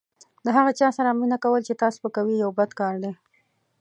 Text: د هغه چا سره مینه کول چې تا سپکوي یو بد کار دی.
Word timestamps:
د 0.45 0.47
هغه 0.57 0.71
چا 0.79 0.87
سره 0.97 1.17
مینه 1.19 1.37
کول 1.43 1.61
چې 1.67 1.73
تا 1.81 1.87
سپکوي 1.95 2.35
یو 2.43 2.49
بد 2.59 2.69
کار 2.79 2.93
دی. 3.03 3.11